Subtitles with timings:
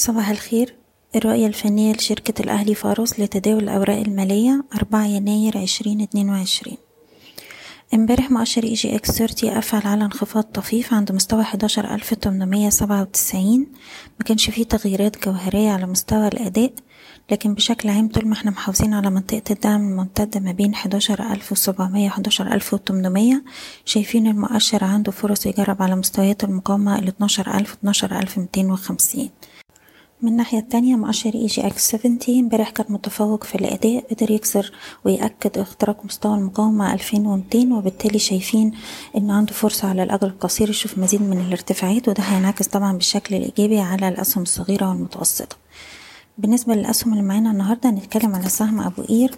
[0.00, 0.74] صباح الخير.
[1.16, 6.76] الرؤية الفنية لشركة الأهلي فاروس لتداول الأوراق المالية أربعة يناير عشرين اتنين وعشرين.
[7.94, 13.66] امبارح مؤشر EGX 30 قفل على انخفاض طفيف عند مستوى حداشر ألف تمنمية سبعة وتسعين.
[14.20, 16.72] مكانش فيه تغييرات جوهرية على مستوى الأداء
[17.30, 21.52] لكن بشكل عام طول ما إحنا محافظين على منطقة الدعم الممتدة ما بين حداشر ألف
[21.52, 23.44] وسبعمية وحداشر ألف وتمنمية
[23.84, 26.98] شايفين المؤشر عنده فرص يجرب على مستويات المقاومة
[28.12, 29.30] ألف ميتين وخمسين.
[30.22, 34.72] من الناحية التانية مؤشر EGX 70 امبارح كان متفوق في الأداء قدر يكسر
[35.04, 38.72] ويأكد اختراق مستوى المقاومة ألفين ومتين وبالتالي شايفين
[39.16, 40.70] إنه عنده فرصة على الأجل القصير.
[40.70, 45.56] يشوف مزيد من الارتفاعات وده هينعكس طبعا بالشكل الإيجابي على الأسهم الصغيرة والمتوسطة.
[46.38, 49.30] بالنسبة للأسهم اللي معانا النهاردة هنتكلم على سهم أبو قير.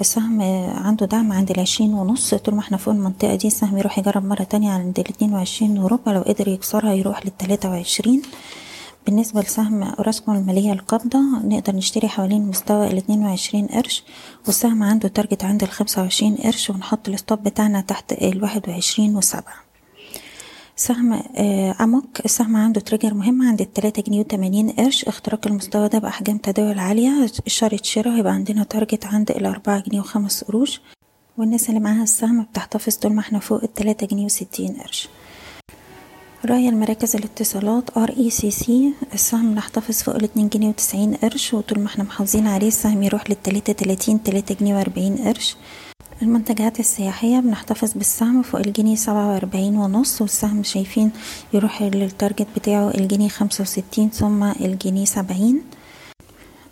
[0.00, 2.34] السهم عنده دعم عند العشرين ونص.
[2.34, 6.12] طول ما إحنا فوق المنطقة دي السهم يروح يجرب مرة تانية عند الاتنين وعشرين وربع
[6.12, 8.22] لو قدر يكسرها يروح للتلاتة وعشرين.
[9.08, 14.02] بالنسبة لسهم أوراسكوم المالية القابضة نقدر نشتري حوالين مستوى الاتنين وعشرين قرش
[14.46, 19.54] والسهم عنده target عند الخمسة وعشرين قرش ونحط ال stop بتاعنا تحت الواحد وعشرين وسبعة.
[20.76, 21.12] سهم
[21.80, 26.78] أموك السهم عنده trigger مهم عند التلاتة جنيه وتمانين قرش اختراق المستوى ده بأحجام تداول
[26.78, 30.80] عالية إشارة شراء هيبقى عندنا target عند الأربعة جنيه وخمس قروش
[31.38, 35.08] والناس اللي معاها السهم بتحتفظ طول ما إحنا فوق التلاتة جنيه وستين قرش.
[36.48, 42.46] راية لمراكز الاتصالات RACC السهم نحتفظ فوق الاتنين جنيه وتسعين قرش وطول ما إحنا محافظين
[42.46, 45.56] عليه السهم يروح للتلاتة تلاتين تلاتة جنيه وأربعين قرش.
[46.22, 51.10] المنتجات السياحية بنحتفظ بالسهم فوق الجنيه سبعة وأربعين ونص والسهم شايفين
[51.52, 55.62] يروح لل target بتاعه الجنيه خمسة وستين ثم الجنيه سبعين.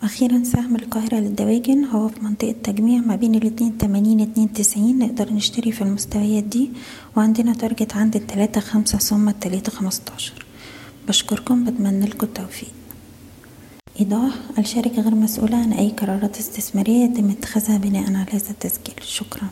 [0.03, 5.33] أخيرا سهم القاهرة للدواجن هو في منطقة تجميع ما بين الاتنين تمانين اتنين تسعين نقدر
[5.33, 6.69] نشتري في المستويات دي
[7.15, 10.45] وعندنا تارجت عند التلاتة خمسة ثم التلاتة خمستاشر.
[11.07, 12.69] بشكركم بتمنى لكم التوفيق.
[13.99, 18.95] إيضاح الشركة غير مسؤولة عن أي قرارات استثمارية يتم اتخاذها بناء على هذا التسجيل.
[19.03, 19.49] شكرا.